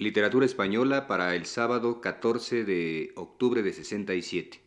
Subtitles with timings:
[0.00, 4.60] Literatura española para el sábado 14 de octubre de 67.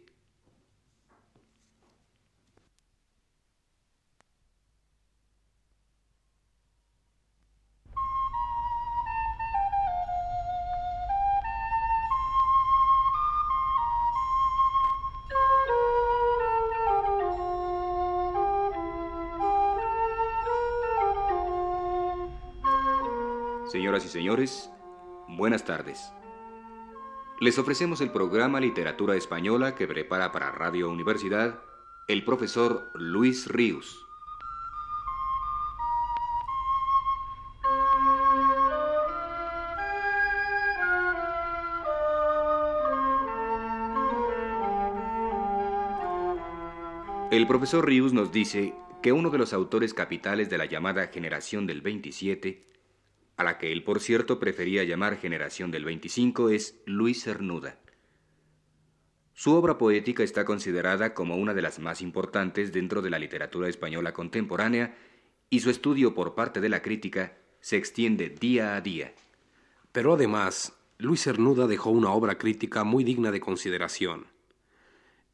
[23.71, 24.70] Señoras y señores,
[25.38, 26.12] buenas tardes.
[27.39, 31.59] Les ofrecemos el programa Literatura Española que prepara para Radio Universidad
[32.08, 34.05] el profesor Luis Ríos.
[47.31, 51.66] El profesor Ríos nos dice que uno de los autores capitales de la llamada generación
[51.66, 52.70] del 27
[53.41, 57.80] a la que él por cierto prefería llamar generación del 25, es Luis Cernuda.
[59.33, 63.67] Su obra poética está considerada como una de las más importantes dentro de la literatura
[63.67, 64.95] española contemporánea
[65.50, 69.14] y su estudio por parte de la crítica se extiende día a día.
[69.92, 74.28] Pero además, Luis Cernuda dejó una obra crítica muy digna de consideración.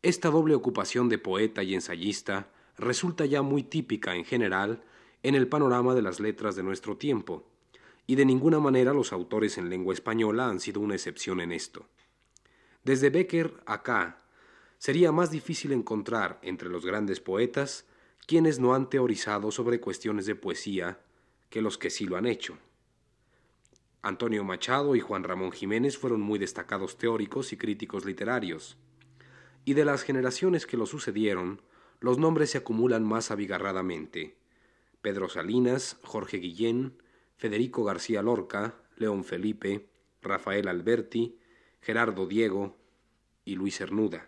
[0.01, 4.81] Esta doble ocupación de poeta y ensayista resulta ya muy típica en general
[5.23, 7.45] en el panorama de las letras de nuestro tiempo
[8.07, 11.85] y de ninguna manera los autores en lengua española han sido una excepción en esto.
[12.83, 14.23] Desde Becker acá,
[14.77, 17.85] sería más difícil encontrar entre los grandes poetas
[18.25, 21.01] quienes no han teorizado sobre cuestiones de poesía
[21.49, 22.57] que los que sí lo han hecho.
[24.01, 28.77] Antonio Machado y Juan Ramón Jiménez fueron muy destacados teóricos y críticos literarios,
[29.65, 31.61] y de las generaciones que lo sucedieron,
[31.99, 34.37] los nombres se acumulan más abigarradamente.
[35.01, 37.01] Pedro Salinas, Jorge Guillén,
[37.37, 39.85] Federico García Lorca, León Felipe,
[40.21, 41.37] Rafael Alberti,
[41.81, 42.75] Gerardo Diego
[43.45, 44.27] y Luis Cernuda.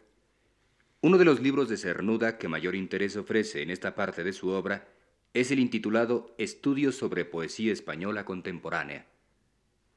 [1.02, 4.50] Uno de los libros de Cernuda que mayor interés ofrece en esta parte de su
[4.50, 4.88] obra
[5.34, 9.08] es el intitulado Estudios sobre Poesía Española Contemporánea,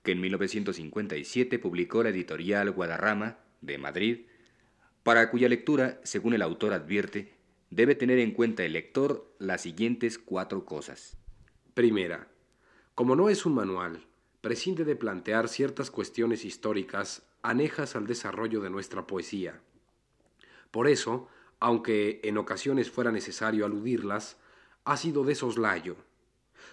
[0.03, 4.27] que en 1957 publicó la editorial Guadarrama, de Madrid,
[5.03, 7.35] para cuya lectura, según el autor advierte,
[7.71, 11.17] debe tener en cuenta el lector las siguientes cuatro cosas.
[11.75, 12.32] Primera,
[12.95, 14.05] como no es un manual,
[14.41, 19.61] prescinde de plantear ciertas cuestiones históricas anejas al desarrollo de nuestra poesía.
[20.71, 21.29] Por eso,
[21.61, 24.37] aunque en ocasiones fuera necesario aludirlas,
[24.85, 25.97] ha sido de soslayo,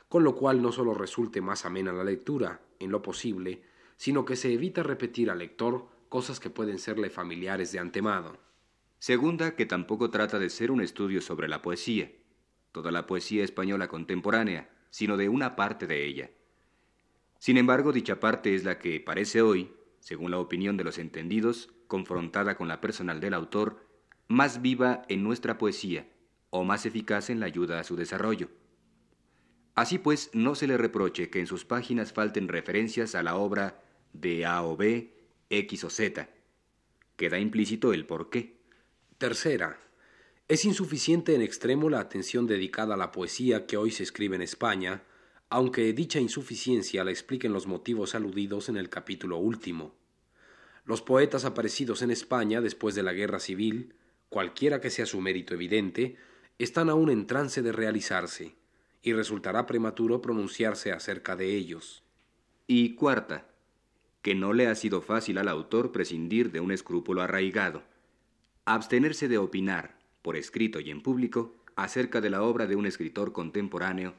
[0.08, 3.62] con lo cual no solo resulte más amena la lectura, en lo posible,
[3.98, 8.38] sino que se evita repetir al lector cosas que pueden serle familiares de antemano.
[8.98, 12.12] Segunda, que tampoco trata de ser un estudio sobre la poesía,
[12.72, 16.32] toda la poesía española contemporánea, sino de una parte de ella.
[17.40, 21.72] Sin embargo, dicha parte es la que parece hoy, según la opinión de los entendidos,
[21.88, 23.86] confrontada con la personal del autor,
[24.28, 26.08] más viva en nuestra poesía
[26.50, 28.50] o más eficaz en la ayuda a su desarrollo.
[29.76, 33.82] Así pues, no se le reproche que en sus páginas falten referencias a la obra
[34.14, 35.14] de A o B,
[35.50, 36.30] X o Z.
[37.16, 38.60] Queda implícito el por qué.
[39.18, 39.80] Tercera,
[40.50, 44.42] es insuficiente en extremo la atención dedicada a la poesía que hoy se escribe en
[44.42, 45.04] España,
[45.48, 49.94] aunque dicha insuficiencia la expliquen los motivos aludidos en el capítulo último.
[50.86, 53.94] Los poetas aparecidos en España después de la guerra civil,
[54.30, 56.18] cualquiera que sea su mérito evidente,
[56.58, 58.56] están aún en trance de realizarse,
[59.04, 62.02] y resultará prematuro pronunciarse acerca de ellos.
[62.66, 63.46] Y cuarta,
[64.24, 67.84] que no le ha sido fácil al autor prescindir de un escrúpulo arraigado,
[68.66, 73.32] abstenerse de opinar, por escrito y en público, acerca de la obra de un escritor
[73.32, 74.14] contemporáneo,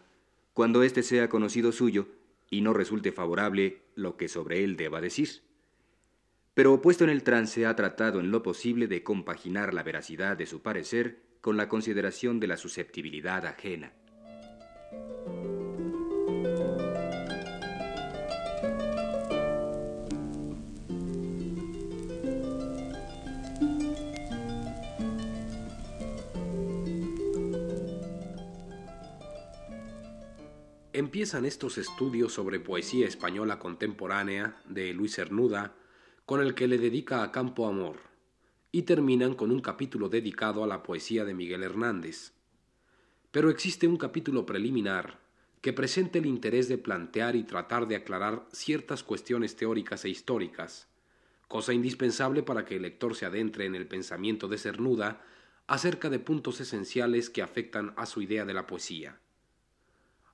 [0.55, 2.09] cuando éste sea conocido suyo
[2.51, 5.43] y no resulte favorable lo que sobre él deba decir.
[6.55, 10.47] Pero puesto en el trance ha tratado en lo posible de compaginar la veracidad de
[10.47, 13.93] su parecer con la consideración de la susceptibilidad ajena.
[31.01, 35.75] Empiezan estos estudios sobre poesía española contemporánea de Luis Cernuda,
[36.27, 37.97] con el que le dedica a Campo Amor,
[38.71, 42.35] y terminan con un capítulo dedicado a la poesía de Miguel Hernández.
[43.31, 45.21] Pero existe un capítulo preliminar
[45.63, 50.87] que presenta el interés de plantear y tratar de aclarar ciertas cuestiones teóricas e históricas,
[51.49, 55.25] cosa indispensable para que el lector se adentre en el pensamiento de Cernuda
[55.67, 59.19] acerca de puntos esenciales que afectan a su idea de la poesía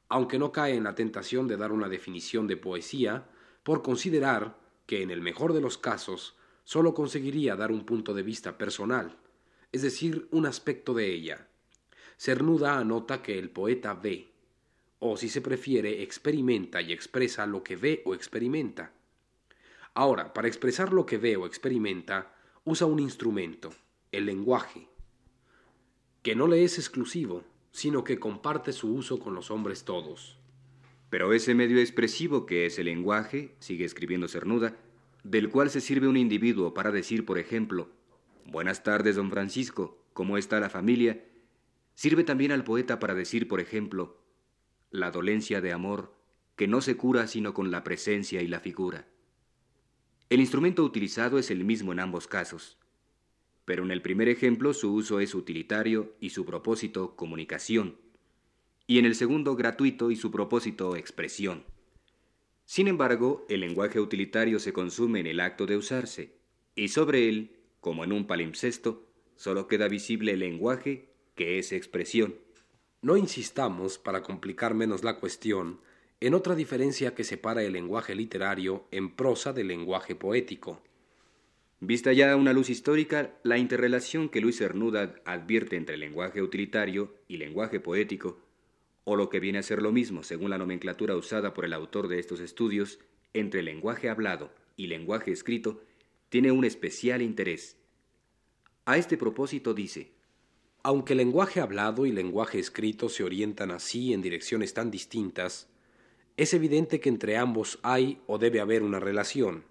[0.08, 3.28] aunque no cae en la tentación de dar una definición de poesía,
[3.62, 8.22] por considerar que en el mejor de los casos sólo conseguiría dar un punto de
[8.22, 9.16] vista personal,
[9.72, 11.48] es decir, un aspecto de ella.
[12.16, 14.32] Cernuda anota que el poeta ve,
[14.98, 18.92] o si se prefiere, experimenta y expresa lo que ve o experimenta.
[19.94, 23.72] Ahora, para expresar lo que ve o experimenta, usa un instrumento,
[24.12, 24.88] el lenguaje,
[26.22, 27.44] que no le es exclusivo,
[27.76, 30.38] sino que comparte su uso con los hombres todos.
[31.10, 34.74] Pero ese medio expresivo que es el lenguaje, sigue escribiendo Cernuda,
[35.24, 37.90] del cual se sirve un individuo para decir, por ejemplo,
[38.46, 41.22] Buenas tardes, don Francisco, ¿cómo está la familia?
[41.94, 44.22] Sirve también al poeta para decir, por ejemplo,
[44.90, 46.14] la dolencia de amor
[46.54, 49.06] que no se cura sino con la presencia y la figura.
[50.30, 52.78] El instrumento utilizado es el mismo en ambos casos,
[53.66, 57.96] pero en el primer ejemplo su uso es utilitario y su propósito comunicación,
[58.86, 61.64] y en el segundo gratuito y su propósito expresión.
[62.64, 66.32] Sin embargo, el lenguaje utilitario se consume en el acto de usarse,
[66.74, 72.34] y sobre él como en un palimpsesto, solo queda visible el lenguaje, que es expresión.
[73.00, 75.78] No insistamos, para complicar menos la cuestión,
[76.18, 80.82] en otra diferencia que separa el lenguaje literario en prosa del lenguaje poético.
[81.80, 87.36] Vista ya una luz histórica, la interrelación que Luis Cernuda advierte entre lenguaje utilitario y
[87.36, 88.40] lenguaje poético,
[89.04, 92.08] o lo que viene a ser lo mismo según la nomenclatura usada por el autor
[92.08, 92.98] de estos estudios,
[93.34, 95.82] entre lenguaje hablado y lenguaje escrito,
[96.30, 97.76] tiene un especial interés.
[98.86, 100.12] A este propósito dice,
[100.82, 105.68] aunque lenguaje hablado y lenguaje escrito se orientan así en direcciones tan distintas,
[106.38, 109.64] es evidente que entre ambos hay o debe haber una relación,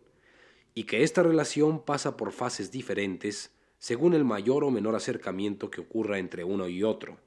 [0.76, 5.82] y que esta relación pasa por fases diferentes según el mayor o menor acercamiento que
[5.82, 7.18] ocurra entre uno y otro.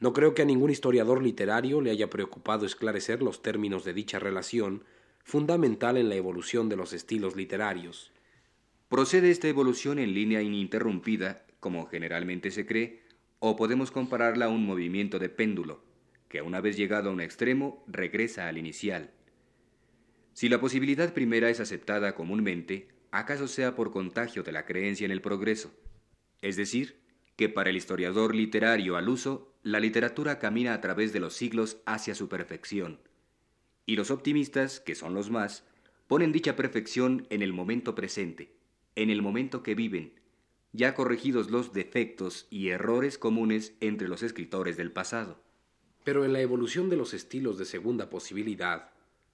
[0.00, 4.18] No creo que a ningún historiador literario le haya preocupado esclarecer los términos de dicha
[4.18, 4.84] relación,
[5.24, 8.10] fundamental en la evolución de los estilos literarios.
[8.88, 13.02] ¿Procede esta evolución en línea ininterrumpida, como generalmente se cree,
[13.38, 15.80] o podemos compararla a un movimiento de péndulo,
[16.28, 19.10] que una vez llegado a un extremo regresa al inicial?
[20.34, 25.10] Si la posibilidad primera es aceptada comúnmente, acaso sea por contagio de la creencia en
[25.10, 25.72] el progreso,
[26.40, 27.00] es decir,
[27.36, 31.78] que para el historiador literario al uso, la literatura camina a través de los siglos
[31.86, 33.00] hacia su perfección,
[33.86, 35.64] y los optimistas, que son los más,
[36.06, 38.54] ponen dicha perfección en el momento presente,
[38.96, 40.14] en el momento que viven,
[40.72, 45.42] ya corregidos los defectos y errores comunes entre los escritores del pasado.
[46.04, 48.91] Pero en la evolución de los estilos de segunda posibilidad,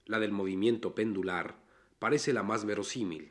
[0.08, 1.55] la del movimiento pendular,
[2.00, 3.31] parece la más verosímil.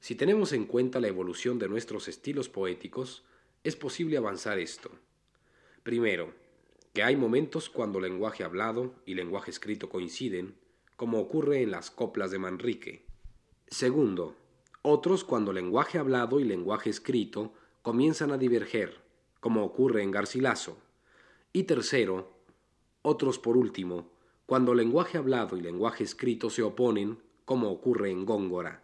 [0.00, 3.24] Si tenemos en cuenta la evolución de nuestros estilos poéticos,
[3.62, 4.90] es posible avanzar esto.
[5.82, 6.34] Primero,
[6.92, 10.56] que hay momentos cuando lenguaje hablado y lenguaje escrito coinciden,
[10.96, 13.06] como ocurre en las coplas de Manrique.
[13.68, 14.36] Segundo,
[14.82, 19.00] otros cuando lenguaje hablado y lenguaje escrito comienzan a diverger,
[19.40, 20.76] como ocurre en Garcilaso.
[21.52, 22.30] Y tercero,
[23.02, 24.10] otros por último,
[24.46, 28.82] cuando lenguaje hablado y lenguaje escrito se oponen, como ocurre en Góngora.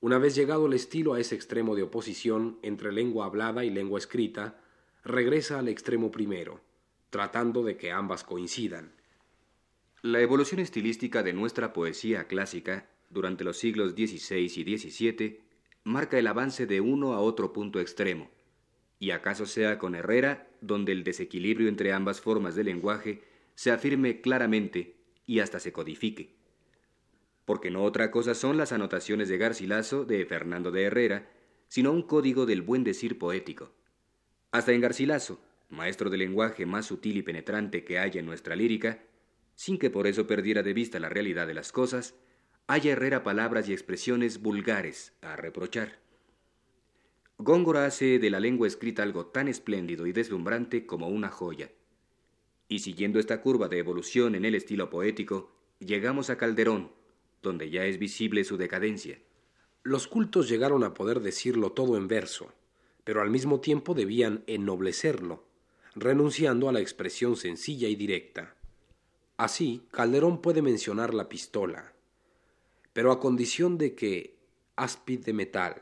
[0.00, 3.98] Una vez llegado el estilo a ese extremo de oposición entre lengua hablada y lengua
[3.98, 4.60] escrita,
[5.04, 6.60] regresa al extremo primero,
[7.10, 8.92] tratando de que ambas coincidan.
[10.02, 15.40] La evolución estilística de nuestra poesía clásica durante los siglos XVI y XVII,
[15.84, 18.30] marca el avance de uno a otro punto extremo,
[18.98, 23.22] y acaso sea con Herrera donde el desequilibrio entre ambas formas de lenguaje
[23.58, 24.94] se afirme claramente
[25.26, 26.36] y hasta se codifique.
[27.44, 31.28] Porque no otra cosa son las anotaciones de Garcilaso de Fernando de Herrera,
[31.66, 33.72] sino un código del buen decir poético.
[34.52, 39.02] Hasta en Garcilaso, maestro del lenguaje más sutil y penetrante que haya en nuestra lírica,
[39.56, 42.14] sin que por eso perdiera de vista la realidad de las cosas,
[42.68, 45.98] haya Herrera palabras y expresiones vulgares a reprochar.
[47.38, 51.72] Góngora hace de la lengua escrita algo tan espléndido y deslumbrante como una joya.
[52.68, 56.92] Y siguiendo esta curva de evolución en el estilo poético, llegamos a Calderón,
[57.42, 59.18] donde ya es visible su decadencia.
[59.82, 62.52] Los cultos llegaron a poder decirlo todo en verso,
[63.04, 65.44] pero al mismo tiempo debían ennoblecerlo,
[65.94, 68.54] renunciando a la expresión sencilla y directa.
[69.38, 71.94] Así, Calderón puede mencionar la pistola,
[72.92, 74.36] pero a condición de que,
[74.76, 75.80] áspid de metal,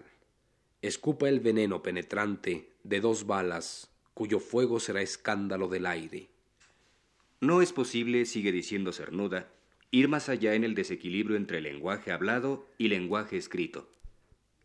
[0.83, 6.29] escupa el veneno penetrante de dos balas, cuyo fuego será escándalo del aire.
[7.41, 9.53] No es posible, sigue diciendo Cernuda,
[9.91, 13.91] ir más allá en el desequilibrio entre lenguaje hablado y lenguaje escrito.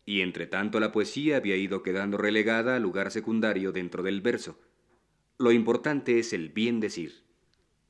[0.06, 4.58] Y entre tanto la poesía había ido quedando relegada al lugar secundario dentro del verso.
[5.38, 7.22] Lo importante es el bien decir.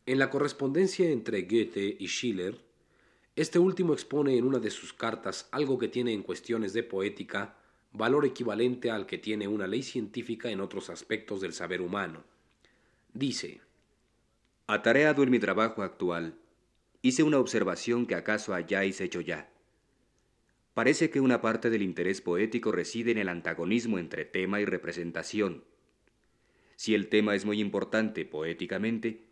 [0.05, 2.59] En la correspondencia entre Goethe y Schiller,
[3.35, 7.57] Este último expone en una de sus cartas algo que tiene en cuestiones de poética
[7.93, 12.25] valor equivalente al que tiene una ley científica en otros aspectos del saber humano.
[13.15, 13.61] Dice,
[14.69, 16.38] Atareado en mi trabajo actual,
[17.02, 19.50] hice una observación que acaso hayáis hecho ya.
[20.73, 25.64] Parece que una parte del interés poético reside en el antagonismo entre tema y representación.
[26.76, 29.25] Si el tema es muy importante poéticamente,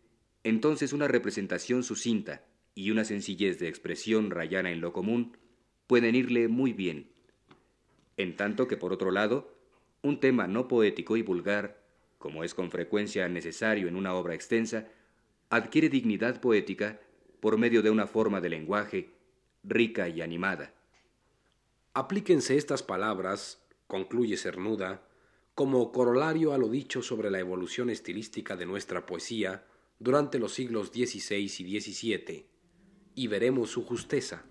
[0.42, 2.44] entonces una representación sucinta
[2.74, 5.36] y una sencillez de expresión rayana en lo común
[5.86, 7.08] pueden irle muy bien.
[8.16, 9.56] En tanto que, por otro lado,
[10.02, 11.82] un tema no poético y vulgar,
[12.18, 14.88] como es con frecuencia necesario en una obra extensa,
[15.50, 17.00] adquiere dignidad poética
[17.40, 19.10] por medio de una forma de lenguaje
[19.64, 20.72] rica y animada.
[21.92, 25.06] Aplíquense estas palabras, concluye Cernuda,
[25.54, 29.66] como corolario a lo dicho sobre la evolución estilística de nuestra poesía
[29.98, 32.46] durante los siglos XVI y XVII,
[33.16, 34.44] y veremos su justeza.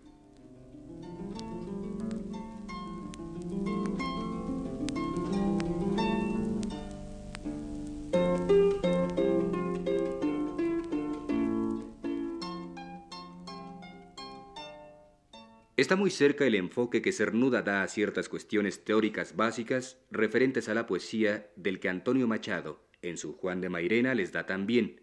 [15.79, 20.73] Está muy cerca el enfoque que Cernuda da a ciertas cuestiones teóricas básicas referentes a
[20.73, 24.99] la poesía del que Antonio Machado, en su Juan de Mairena, les da también,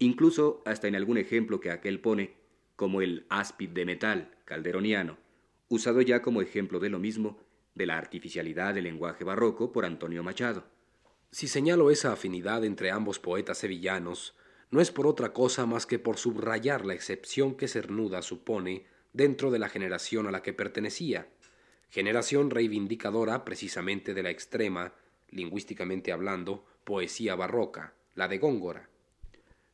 [0.00, 2.34] incluso hasta en algún ejemplo que aquel pone,
[2.74, 5.18] como el áspid de metal calderoniano,
[5.68, 7.38] usado ya como ejemplo de lo mismo,
[7.76, 10.64] de la artificialidad del lenguaje barroco por Antonio Machado.
[11.30, 14.36] Si señalo esa afinidad entre ambos poetas sevillanos,
[14.72, 19.50] no es por otra cosa más que por subrayar la excepción que Cernuda supone dentro
[19.50, 21.26] de la generación a la que pertenecía,
[21.90, 24.92] generación reivindicadora precisamente de la extrema,
[25.30, 28.88] lingüísticamente hablando, poesía barroca, la de Góngora.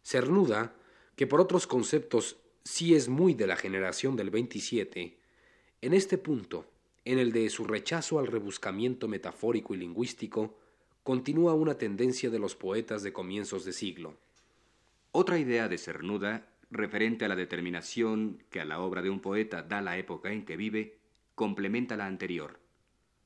[0.02, 0.74] Cernuda,
[1.14, 5.18] que por otros conceptos sí es muy de la generación del 27,
[5.82, 6.64] en este punto,
[7.04, 10.56] en el de su rechazo al rebuscamiento metafórico y lingüístico,
[11.02, 14.16] continúa una tendencia de los poetas de comienzos de siglo.
[15.12, 19.62] Otra idea de Cernuda referente a la determinación que a la obra de un poeta
[19.62, 20.98] da la época en que vive,
[21.34, 22.60] complementa la anterior.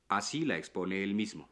[0.08, 1.48] Así la expone él mismo.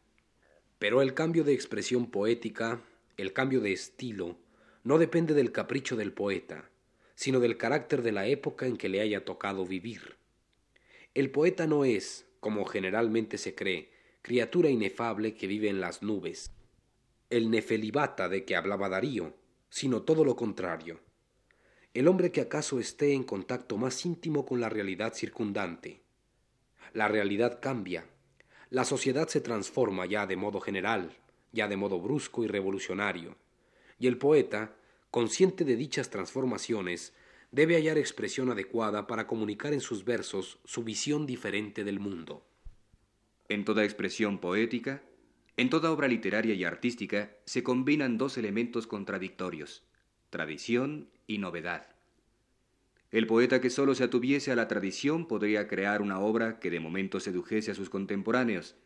[0.79, 2.81] Pero el cambio de expresión poética,
[3.17, 4.39] el cambio de estilo,
[4.85, 6.71] no depende del capricho del poeta,
[7.15, 10.17] sino del carácter de la época en que le haya tocado vivir.
[11.15, 13.91] El poeta no es, como generalmente se cree,
[14.23, 16.53] criatura inefable que vive en las nubes,
[17.31, 19.35] el nefelibata de que hablaba Darío,
[19.71, 21.06] sino todo lo contrario
[21.97, 26.03] el hombre que acaso esté en contacto más íntimo con la realidad circundante.
[26.93, 28.05] La realidad cambia,
[28.69, 31.17] la sociedad se transforma ya de modo general,
[31.53, 33.39] ya de modo brusco y revolucionario,
[33.99, 34.77] y el poeta,
[35.11, 37.15] consciente de dichas transformaciones,
[37.51, 42.45] debe hallar expresión adecuada para comunicar en sus versos su visión diferente del mundo.
[43.49, 45.03] En toda expresión poética,
[45.57, 49.83] en toda obra literaria y artística, se combinan dos elementos contradictorios,
[50.29, 51.87] tradición y novedad.
[53.11, 56.81] El poeta que solo se atuviese a la tradición podría crear una obra que de
[56.81, 58.77] momento sedujese a sus contemporáneos,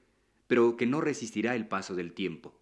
[0.46, 2.54] pero que no resistirá el paso del tiempo.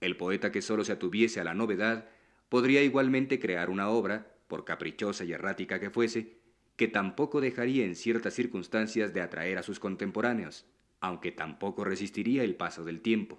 [0.00, 2.08] El poeta que solo se atuviese a la novedad
[2.48, 6.36] podría igualmente crear una obra, por caprichosa y errática que fuese,
[6.76, 10.66] que tampoco dejaría en ciertas circunstancias de atraer a sus contemporáneos,
[11.00, 13.38] aunque tampoco resistiría el paso del tiempo.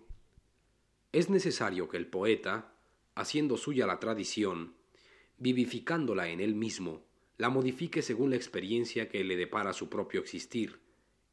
[1.12, 2.74] Es necesario que el poeta,
[3.16, 4.74] haciendo suya la tradición,
[5.38, 7.02] vivificándola en él mismo,
[7.38, 10.80] la modifique según la experiencia que le depara su propio existir,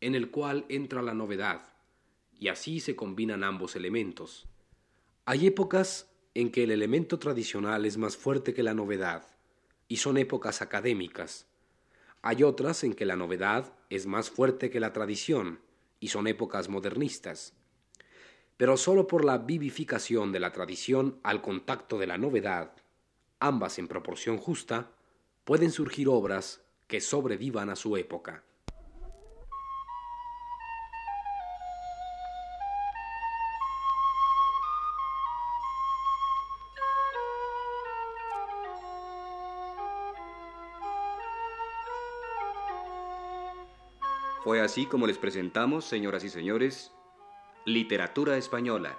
[0.00, 1.72] en el cual entra la novedad,
[2.38, 4.48] y así se combinan ambos elementos.
[5.26, 9.26] Hay épocas en que el elemento tradicional es más fuerte que la novedad,
[9.88, 11.46] y son épocas académicas.
[12.22, 15.60] Hay otras en que la novedad es más fuerte que la tradición,
[16.00, 17.54] y son épocas modernistas.
[18.56, 22.72] Pero sólo por la vivificación de la tradición al contacto de la novedad
[23.40, 24.90] ambas en proporción justa,
[25.44, 28.44] pueden surgir obras que sobrevivan a su época.
[44.44, 46.92] Fue así como les presentamos, señoras y señores,
[47.66, 48.98] Literatura Española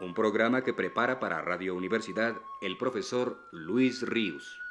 [0.00, 4.69] un programa que prepara para Radio Universidad el profesor Luis Ríos.